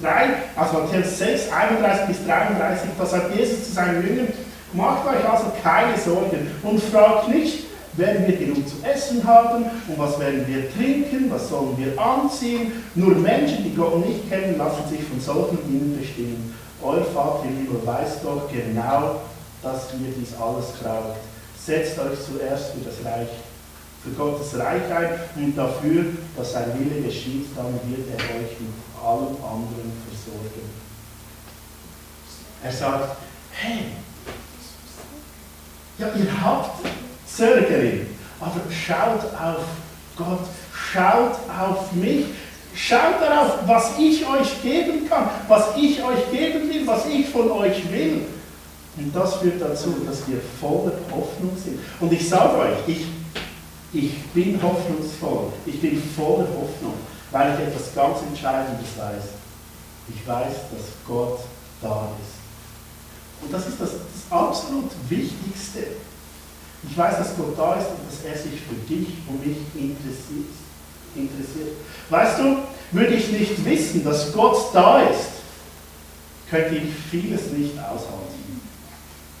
drei, 0.00 0.28
aus 0.56 0.72
Matthäus 0.72 1.18
6, 1.18 1.52
31 1.52 2.06
bis 2.06 2.26
33, 2.26 2.88
da 2.98 3.06
sagt 3.06 3.36
Jesus 3.36 3.64
zu 3.66 3.72
seinen 3.72 4.06
Jüngern, 4.06 4.28
macht 4.74 5.06
euch 5.06 5.28
also 5.28 5.46
keine 5.62 5.98
Sorgen 5.98 6.50
und 6.62 6.82
fragt 6.82 7.28
nicht, 7.28 7.64
werden 7.94 8.26
wir 8.26 8.36
genug 8.36 8.66
zu 8.66 8.76
essen 8.82 9.22
haben 9.26 9.64
und 9.64 9.98
was 9.98 10.18
werden 10.18 10.46
wir 10.46 10.72
trinken, 10.72 11.30
was 11.30 11.48
sollen 11.48 11.76
wir 11.76 12.00
anziehen. 12.00 12.72
Nur 12.94 13.14
Menschen, 13.16 13.64
die 13.64 13.74
Gott 13.74 14.06
nicht 14.06 14.30
kennen, 14.30 14.56
lassen 14.56 14.88
sich 14.88 15.02
von 15.04 15.20
solchen 15.20 15.58
Dingen 15.68 15.98
bestimmen. 15.98 16.54
Euer 16.82 17.04
Vater 17.04 17.44
im 17.44 17.56
Himmel 17.58 17.86
weiß 17.86 18.22
doch 18.22 18.50
genau, 18.50 19.20
dass 19.62 19.88
ihr 19.92 20.12
dies 20.18 20.34
alles 20.40 20.72
braucht. 20.82 21.20
Setzt 21.58 21.98
euch 21.98 22.18
zuerst 22.24 22.72
für 22.72 22.80
das 22.80 23.04
Reich 23.04 23.28
für 24.02 24.10
Gottes 24.10 24.58
Reich 24.58 24.82
ein 24.92 25.08
und 25.36 25.56
dafür, 25.56 26.06
dass 26.36 26.52
sein 26.52 26.72
Wille 26.78 27.02
geschieht, 27.02 27.46
dann 27.56 27.72
wird 27.88 28.08
er 28.10 28.36
euch 28.36 28.58
mit 28.58 28.72
allem 29.00 29.36
anderen 29.36 29.92
versorgen. 30.08 30.70
Er 32.64 32.72
sagt, 32.72 33.16
hey, 33.52 33.84
ja, 36.02 36.08
ihr 36.16 36.42
habt 36.42 36.86
Zögerin, 37.26 38.06
aber 38.40 38.60
schaut 38.70 39.24
auf 39.40 39.64
Gott, 40.16 40.46
schaut 40.92 41.38
auf 41.48 41.92
mich, 41.92 42.26
schaut 42.74 43.20
darauf, 43.20 43.58
was 43.66 43.92
ich 43.98 44.26
euch 44.26 44.62
geben 44.62 45.08
kann, 45.08 45.28
was 45.48 45.76
ich 45.76 46.02
euch 46.02 46.30
geben 46.30 46.68
will, 46.68 46.86
was 46.86 47.06
ich 47.06 47.28
von 47.28 47.50
euch 47.52 47.90
will. 47.90 48.26
Und 48.96 49.16
das 49.16 49.36
führt 49.36 49.60
dazu, 49.60 49.94
dass 50.06 50.28
wir 50.28 50.38
voller 50.60 50.92
Hoffnung 51.10 51.56
sind. 51.56 51.78
Und 52.00 52.12
ich 52.12 52.28
sage 52.28 52.58
euch, 52.58 52.76
ich 52.86 53.06
ich 53.94 54.22
bin 54.28 54.58
hoffnungsvoll, 54.62 55.52
ich 55.66 55.78
bin 55.78 56.02
voller 56.16 56.48
Hoffnung, 56.48 56.94
weil 57.30 57.52
ich 57.52 57.66
etwas 57.66 57.94
ganz 57.94 58.22
Entscheidendes 58.22 58.96
weiß. 58.96 59.24
Ich 60.08 60.26
weiß, 60.26 60.54
dass 60.70 60.86
Gott 61.06 61.40
da 61.82 62.08
ist. 62.22 62.41
Und 63.42 63.52
das 63.52 63.66
ist 63.66 63.80
das, 63.80 63.90
das 63.90 64.30
absolut 64.30 64.90
Wichtigste. 65.08 65.80
Ich 66.88 66.96
weiß, 66.96 67.18
dass 67.18 67.36
Gott 67.36 67.56
da 67.56 67.74
ist 67.74 67.86
und 67.90 68.06
dass 68.06 68.24
er 68.24 68.36
sich 68.36 68.60
für 68.60 68.74
dich 68.88 69.08
und 69.28 69.46
mich 69.46 69.58
interessiert. 69.74 70.50
interessiert. 71.14 71.76
Weißt 72.10 72.38
du, 72.38 72.56
würde 72.92 73.14
ich 73.14 73.30
nicht 73.30 73.64
wissen, 73.64 74.04
dass 74.04 74.32
Gott 74.32 74.70
da 74.72 75.02
ist, 75.02 75.30
könnte 76.50 76.76
ich 76.76 76.92
vieles 77.10 77.50
nicht 77.52 77.78
aushalten. 77.78 78.60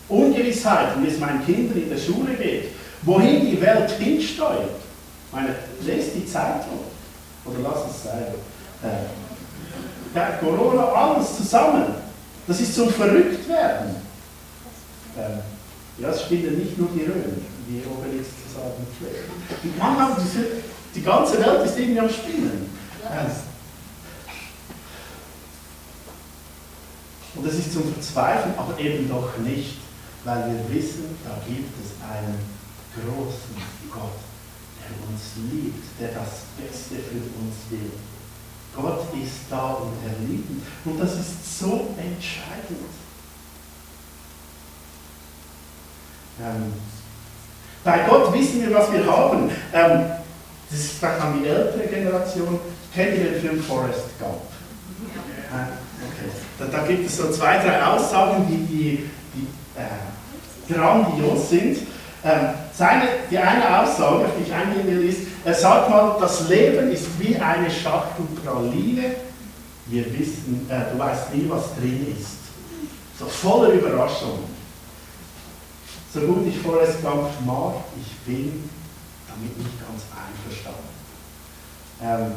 Ungewissheit, 0.08 0.88
wie 1.00 1.08
es 1.08 1.18
meinen 1.18 1.44
Kindern 1.44 1.82
in 1.82 1.88
der 1.88 1.98
Schule 1.98 2.34
geht, 2.34 2.68
wohin 3.02 3.50
die 3.50 3.60
Welt 3.60 3.90
hinsteuert. 3.90 4.70
Meine, 5.32 5.54
lest 5.82 6.14
die 6.14 6.26
Zeitung 6.26 6.80
oder 7.44 7.58
lass 7.62 7.90
es 7.90 8.04
sein. 8.04 8.22
Äh, 8.82 10.16
ja, 10.16 10.38
Corona, 10.40 10.84
alles 10.84 11.36
zusammen. 11.36 12.01
Das 12.46 12.60
ist 12.60 12.74
zum 12.74 12.90
Verrücktwerden. 12.90 13.96
Äh, 15.16 16.02
ja, 16.02 16.08
es 16.08 16.22
spielen 16.22 16.58
nicht 16.58 16.76
nur 16.78 16.88
die 16.94 17.02
Römer, 17.02 17.36
wie 17.68 17.82
Obelix 17.86 18.28
zu 18.28 18.58
sagen 18.58 18.86
pflegt. 18.98 19.78
Manchmal, 19.78 20.16
die, 20.94 21.02
ganze 21.02 21.38
Welt 21.38 21.64
ist 21.64 21.78
irgendwie 21.78 22.00
am 22.00 22.08
Spinnen. 22.08 22.70
Und 27.34 27.46
das 27.46 27.54
ist 27.54 27.72
zum 27.72 27.92
Verzweifeln, 27.92 28.54
aber 28.56 28.78
eben 28.78 29.08
doch 29.08 29.36
nicht, 29.38 29.78
weil 30.24 30.44
wir 30.50 30.76
wissen, 30.76 31.16
da 31.24 31.38
gibt 31.46 31.72
es 31.80 31.92
einen 32.02 32.38
großen 32.94 33.56
Gott, 33.90 34.18
der 34.78 35.08
uns 35.08 35.50
liebt, 35.50 35.84
der 36.00 36.08
das 36.08 36.44
Beste 36.58 36.96
für 36.96 37.22
uns 37.40 37.56
will. 37.70 37.92
Gott 38.74 39.06
ist 39.22 39.50
da 39.50 39.72
und 39.72 39.92
er 40.06 40.26
liebt. 40.26 40.50
Und 40.84 40.98
das 40.98 41.12
ist 41.12 41.58
so 41.58 41.94
entscheidend. 41.96 42.90
Ähm, 46.40 46.72
bei 47.84 47.98
Gott 48.08 48.32
wissen 48.32 48.62
wir, 48.62 48.74
was 48.74 48.90
wir 48.92 49.06
haben. 49.06 49.50
Ähm, 49.72 50.04
das 50.70 50.80
ist 50.80 50.92
vielleicht 50.98 51.20
an 51.20 51.42
die 51.42 51.48
ältere 51.48 51.86
Generation. 51.86 52.58
Kennt 52.94 53.18
ihr 53.18 53.32
den 53.32 53.40
Film 53.40 53.62
Forrest 53.62 54.18
Gump? 54.18 54.40
Okay. 55.50 56.30
Da, 56.58 56.64
da, 56.64 56.86
gibt 56.86 57.06
es 57.06 57.16
so 57.16 57.30
zwei, 57.30 57.58
drei 57.58 57.84
Aussagen, 57.84 58.46
die, 58.48 58.66
die, 58.66 59.10
die 59.34 59.46
äh, 59.78 60.72
grandios 60.72 61.50
sind. 61.50 61.78
Ähm, 62.24 62.48
seine, 62.76 63.04
die 63.30 63.38
eine 63.38 63.80
Aussage, 63.80 64.24
auf 64.24 64.30
die 64.38 64.44
ich 64.44 64.52
eingehen 64.52 64.86
will, 64.86 65.08
ist, 65.08 65.20
er 65.44 65.54
sagt 65.54 65.90
mal, 65.90 66.16
das 66.20 66.48
Leben 66.48 66.90
ist 66.90 67.06
wie 67.18 67.36
eine 67.36 67.70
Schachtel 67.70 68.26
Praline. 68.42 69.14
Wir 69.86 70.18
wissen, 70.18 70.66
äh, 70.70 70.92
du 70.92 70.98
weißt 70.98 71.34
nie, 71.34 71.46
was 71.48 71.74
drin 71.76 72.16
ist. 72.18 72.38
So 73.18 73.26
voller 73.26 73.70
Überraschung. 73.70 74.38
So 76.14 76.20
gut 76.20 76.46
ich 76.46 76.58
Forrest 76.58 77.02
Gump 77.02 77.28
mag, 77.46 77.74
ich 78.00 78.12
bin 78.26 78.68
damit 79.26 79.58
nicht 79.58 79.80
ganz 79.80 80.02
einverstanden. 80.12 80.92
Ähm, 82.02 82.32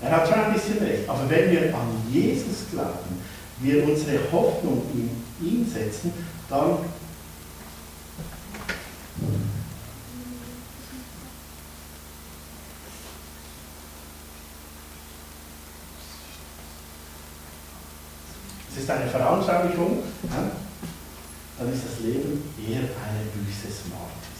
er 0.00 0.10
hat 0.10 0.28
schon 0.28 0.38
ein 0.38 0.52
bisschen 0.52 0.78
recht, 0.78 1.08
aber 1.08 1.28
wenn 1.28 1.50
wir 1.50 1.74
an 1.74 1.88
Jesus 2.10 2.70
glauben, 2.70 3.20
wir 3.60 3.84
unsere 3.84 4.18
Hoffnung 4.30 4.82
in 4.94 5.10
ihn 5.46 5.66
setzen, 5.66 6.12
dann 6.48 6.78
es 18.70 18.84
ist 18.84 18.90
eine 18.90 19.10
Veranschaulichung, 19.10 19.98
ja? 20.24 20.50
dann 21.58 21.72
ist 21.72 21.84
das 21.84 22.00
Leben 22.00 22.54
eher 22.58 22.80
eine 22.80 23.24
Büchse 23.34 23.66
Smarties. 23.66 24.38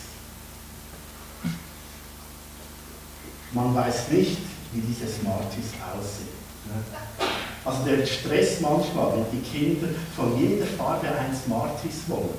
Man 3.53 3.75
weiß 3.75 4.11
nicht, 4.11 4.39
wie 4.73 4.81
diese 4.81 5.09
Smarties 5.09 5.73
aussehen. 5.93 6.29
Ja? 6.67 7.28
Also 7.69 7.85
der 7.85 8.05
Stress 8.07 8.61
manchmal, 8.61 9.13
wenn 9.13 9.27
die 9.31 9.43
Kinder 9.47 9.89
von 10.17 10.35
jeder 10.39 10.65
Farbe 10.65 11.07
ein 11.07 11.37
Smarties 11.37 12.05
wollen. 12.07 12.31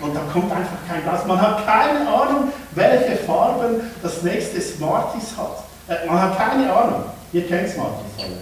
Und 0.00 0.14
da 0.14 0.20
kommt 0.32 0.50
einfach 0.50 0.78
kein 0.88 1.02
Glas. 1.02 1.26
Man 1.26 1.38
hat 1.38 1.66
keine 1.66 2.08
Ahnung, 2.08 2.50
welche 2.70 3.16
Farben 3.24 3.82
das 4.02 4.22
nächste 4.22 4.62
Smarties 4.62 5.36
hat. 5.36 5.64
Äh, 5.86 6.06
man 6.06 6.18
hat 6.18 6.38
keine 6.38 6.72
Ahnung. 6.72 7.04
Ihr 7.34 7.46
kennt 7.46 7.68
Smarties 7.68 8.10
alle. 8.18 8.38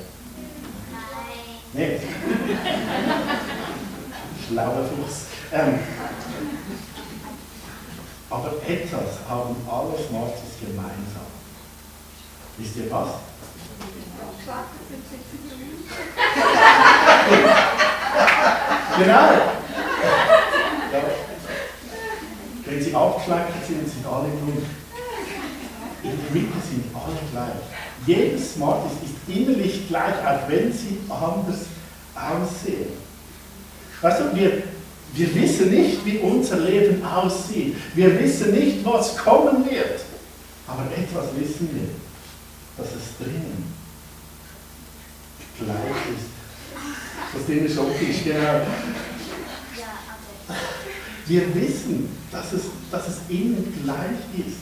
Nein. 0.93 1.59
Nee. 1.73 1.99
Schlauer 4.47 4.85
Fuchs. 4.85 5.27
Ähm, 5.53 5.81
aber 8.31 8.53
etwas 8.69 9.19
haben 9.29 9.57
alle 9.69 9.99
Smarties 10.07 10.61
gemeinsam. 10.61 11.27
Wisst 12.59 12.77
ihr 12.77 12.89
was? 12.93 13.09
genau. 18.99 19.29
Ja. 20.93 21.03
Wenn 22.65 22.83
sie 22.83 22.95
abgeschleckt 22.95 23.67
sind, 23.67 23.89
sind 23.89 24.07
alle 24.07 24.29
grün. 24.29 24.65
In 26.03 26.11
der 26.11 26.31
Mitte 26.33 26.59
sind 26.69 26.85
alle 26.95 27.17
gleich. 27.31 27.63
Jedes 28.07 28.55
Smart 28.55 28.87
ist 28.87 28.95
innerlich 29.29 29.89
gleich, 29.89 30.15
auch 30.27 30.49
wenn 30.49 30.73
sie 30.73 30.99
anders 31.09 31.67
aussehen. 32.15 32.93
Weißt 34.01 34.21
du, 34.21 34.35
wir, 34.37 34.63
wir 35.15 35.35
wissen 35.35 35.71
nicht, 35.71 36.05
wie 36.05 36.19
unser 36.19 36.59
Leben 36.59 37.05
aussieht. 37.05 37.77
Wir 37.95 38.19
wissen 38.19 38.53
nicht, 38.53 38.85
was 38.85 39.17
kommen 39.17 39.65
wird. 39.65 40.01
Aber 40.67 40.85
etwas 40.97 41.27
wissen 41.37 41.71
wir, 41.73 41.89
dass 42.77 42.87
es 42.89 43.19
drinnen 43.19 43.73
gleich 45.59 46.17
ist. 46.17 46.33
Das 47.35 47.47
Ding 47.47 47.65
ist 47.65 47.79
optisch, 47.79 48.25
genau. 48.25 48.67
Wir 51.27 51.55
wissen, 51.55 52.17
dass 52.31 52.53
es, 52.53 52.63
dass 52.91 53.09
es 53.09 53.17
ihnen 53.29 53.73
gleich 53.83 54.47
ist. 54.47 54.59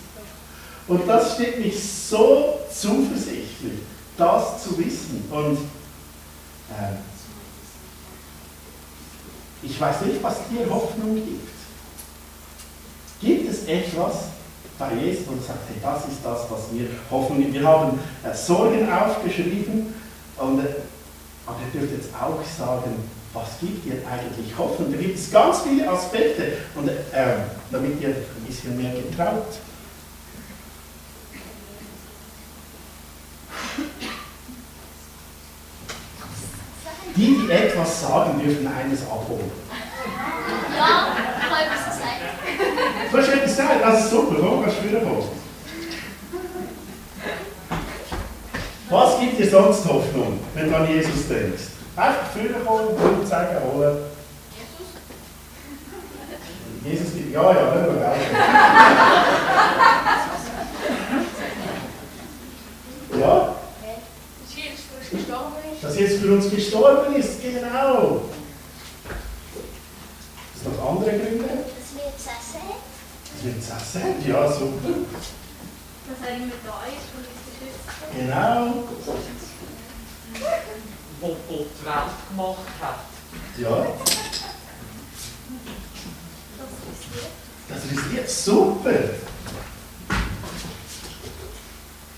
Und 0.87 1.07
das 1.07 1.35
steht 1.35 1.59
mich 1.61 1.83
so 1.83 2.59
zuversichtlich, 2.73 3.81
das 4.17 4.65
zu 4.65 4.77
wissen. 4.79 5.25
Und 5.31 5.59
äh, 6.71 6.97
ich 9.63 9.81
weiß 9.81 10.03
nicht, 10.03 10.23
was 10.23 10.37
dir 10.49 10.69
Hoffnung 10.69 11.15
gibt. 11.15 11.49
Gibt 13.21 13.51
es 13.51 13.65
etwas 13.65 14.30
bei 14.81 14.95
Jesus, 14.95 15.27
sagst, 15.47 15.69
hey, 15.69 15.77
das 15.81 16.13
ist 16.13 16.25
das, 16.25 16.51
was 16.51 16.73
wir 16.73 16.89
hoffen? 17.11 17.53
Wir 17.53 17.63
haben 17.63 18.01
äh, 18.25 18.35
Sorgen 18.35 18.91
aufgeschrieben, 18.91 19.95
und, 20.39 20.59
äh, 20.61 20.69
aber 21.47 21.59
ihr 21.73 21.81
dürft 21.81 21.95
jetzt 21.95 22.15
auch 22.15 22.43
sagen, 22.43 23.09
was 23.35 23.61
gibt 23.61 23.85
dir 23.85 24.03
eigentlich 24.11 24.57
Hoffnung? 24.59 24.91
Da 24.91 24.99
gibt 24.99 25.19
es 25.19 25.31
ganz 25.31 25.61
viele 25.61 25.89
Aspekte, 25.89 26.55
und, 26.75 26.89
äh, 26.89 26.95
damit 27.71 28.01
ihr 28.01 28.09
ein 28.09 28.47
bisschen 28.47 28.77
mehr 28.77 28.93
getraut. 28.95 29.47
Die, 37.15 37.37
die 37.37 37.53
etwas 37.53 38.01
sagen, 38.01 38.41
dürfen 38.41 38.67
eines 38.67 39.03
abholen. 39.03 39.51
Ja, 40.75 41.09
gesagt, 43.61 43.85
also 43.85 44.09
super, 44.17 44.37
komm, 44.41 44.63
kannst 44.63 44.79
du 44.79 44.89
wieder 44.89 45.01
kommen. 45.01 45.29
Was 48.89 49.21
gibt 49.21 49.39
dir 49.39 49.49
sonst 49.49 49.85
Hoffnung, 49.87 50.41
wenn 50.55 50.69
du 50.69 50.77
an 50.77 50.89
Jesus 50.89 51.29
denkst? 51.29 51.63
Einfach 51.97 52.33
kommen, 52.65 52.87
und 53.21 53.29
sagen, 53.29 53.57
holen. 53.73 53.99
Jesus 56.85 57.15
gibt, 57.15 57.33
ja, 57.33 57.43
ja, 57.43 57.75
wir 57.87 58.01
weiter. 58.01 58.17
Ja, 63.21 63.55
Dass 64.43 64.57
Jesus 64.57 64.81
für 64.89 64.97
uns 64.99 65.11
gestorben 65.11 65.55
ist. 65.73 65.85
dass 65.85 65.99
Jesus 65.99 66.21
für 66.21 66.33
uns 66.33 66.51
gestorben 66.51 67.17
ist, 67.17 67.43
genau. 67.43 68.23
Ist 70.57 70.67
noch 70.67 70.91
andere 70.91 71.11
Gründe? 71.11 71.49
Wird 73.43 73.63
Sassend, 73.63 74.27
ja, 74.27 74.51
super. 74.53 74.89
Dass 76.09 76.29
er 76.29 76.37
immer 76.37 76.53
da 76.65 76.85
ist 76.87 77.09
und 77.15 77.25
uns 77.27 77.41
beschützt. 77.47 77.87
Genau. 78.15 78.85
wo 81.21 81.29
Gott 81.29 81.67
die 81.81 81.85
Welt 81.85 82.17
gemacht 82.29 82.73
hat. 82.81 83.01
Ja, 83.59 83.87
Das 87.69 87.79
jetzt 88.15 88.45
super. 88.45 88.91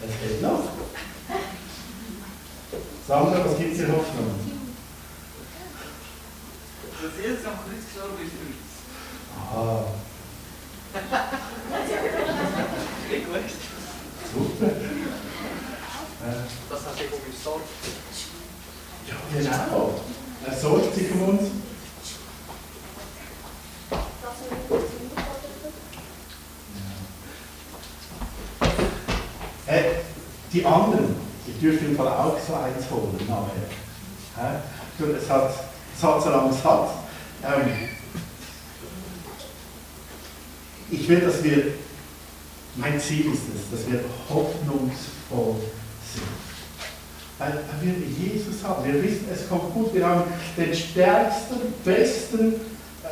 Was 0.00 0.11
geht 0.22 0.42
noch? 0.42 0.64
Sandra, 3.07 3.44
was 3.44 3.59
gibt 3.59 3.76
dir 3.76 3.88
Hoffnung? 3.88 4.40
Dass 7.02 7.14
Jesus 7.24 7.44
am 7.46 7.52
Kreuz 7.59 7.85
gestorben 7.85 8.18
ist 8.24 8.33
für 8.33 8.46
uns. 8.46 8.62
Aha, 9.55 9.85
Nicht 13.11 13.26
gut. 13.26 13.50
super. 14.35 14.66
Äh, 14.66 14.70
Das 16.70 16.81
hat 16.87 16.94
sich 16.96 17.07
um 17.12 17.18
uns 17.18 17.42
sorgt. 17.44 17.68
ja, 19.09 19.16
genau. 19.37 20.00
Er 20.46 20.57
sorgt 20.59 20.94
sich 20.94 21.11
um 21.12 21.20
uns. 21.22 21.42
das 23.90 24.37
mit 24.50 24.50
dem 24.50 24.68
Sündenboden. 24.68 25.72
Äh, 29.66 29.83
die 30.52 30.64
anderen, 30.64 31.16
die 31.46 31.52
dürfen 31.61 31.88
im 31.90 31.96
Fall 31.96 32.09
auch 32.09 32.37
so 32.46 32.55
eins 32.55 32.90
holen 32.90 33.16
nachher. 33.28 33.68
Hä? 34.37 34.59
Du, 34.98 35.07
Es 35.12 35.28
hat, 35.31 35.50
es 35.96 36.02
hat, 36.02 36.22
solange 36.22 36.50
es 36.50 36.64
hat. 36.64 36.88
Ähm, 37.44 37.88
ich 41.02 41.08
will, 41.08 41.20
dass 41.20 41.42
wir, 41.42 41.64
mein 42.76 43.00
Ziel 43.00 43.26
ist 43.32 43.42
es, 43.52 43.70
dass 43.72 43.90
wir 43.90 44.00
hoffnungsvoll 44.28 45.56
sind. 46.14 46.22
Weil 47.38 47.58
wir 47.80 47.92
Jesus 48.24 48.62
haben. 48.62 48.84
Wir 48.84 49.02
wissen, 49.02 49.26
es 49.32 49.48
kommt 49.48 49.74
gut. 49.74 49.92
Wir 49.94 50.06
haben 50.06 50.22
den 50.56 50.72
stärksten, 50.72 51.56
besten 51.84 52.54
äh, 53.02 53.08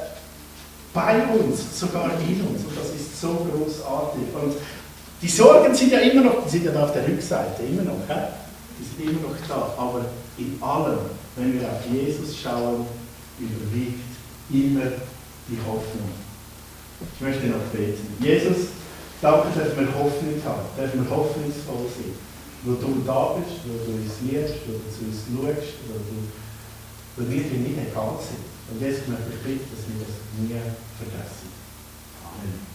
bei 0.95 1.21
uns, 1.35 1.81
sogar 1.81 2.13
in 2.21 2.41
uns. 2.43 2.65
Und 2.65 2.79
das 2.79 2.95
ist 2.95 3.21
so 3.21 3.49
großartig. 3.51 4.23
Und 4.41 4.55
die 5.21 5.29
Sorgen 5.29 5.75
sind 5.75 5.91
ja 5.91 5.99
immer 5.99 6.23
noch, 6.23 6.45
die 6.45 6.51
sind 6.51 6.67
ja 6.67 6.71
da 6.71 6.85
auf 6.85 6.93
der 6.93 7.09
Rückseite, 7.09 7.65
immer 7.65 7.83
noch. 7.83 7.99
Hä? 8.07 8.29
Die 8.79 8.85
sind 9.03 9.11
immer 9.11 9.29
noch 9.29 9.49
da. 9.49 9.75
Aber 9.77 10.05
in 10.39 10.57
allem, 10.63 10.99
wenn 11.35 11.61
wir 11.61 11.69
auf 11.69 11.85
Jesus 11.93 12.39
schauen, 12.41 12.87
überwiegt 13.41 13.99
immer 14.49 14.93
die 15.49 15.59
Hoffnung. 15.67 16.30
Ich 17.01 17.21
möchte 17.21 17.47
noch 17.47 17.65
beten. 17.73 18.17
Jesus, 18.21 18.77
danke, 19.21 19.49
dass 19.57 19.77
wir 19.77 19.89
Hoffnung 19.97 20.37
haben, 20.45 20.69
dass 20.77 20.93
wir 20.93 21.09
hoffnungsvoll 21.09 21.89
sind. 21.97 22.17
Wo 22.63 22.77
du 22.77 23.03
da 23.07 23.41
bist, 23.41 23.65
wo 23.65 23.73
du 23.73 23.97
uns 23.97 24.21
liebst, 24.21 24.69
wo 24.69 24.77
du 24.77 24.85
zu 24.93 25.09
uns 25.09 25.25
schaust, 25.25 25.81
wo, 25.89 25.97
du, 25.97 26.17
wo 27.17 27.31
wir 27.31 27.43
dir 27.43 27.61
nicht 27.61 27.79
egal 27.81 28.21
sind. 28.21 28.45
Und 28.69 28.83
ich 28.85 29.09
möchte 29.09 29.33
dich 29.33 29.41
bitten, 29.41 29.69
dass 29.73 29.85
wir 29.89 30.05
das 30.05 30.15
nie 30.37 30.61
vergessen. 31.01 31.49
Amen. 32.21 32.70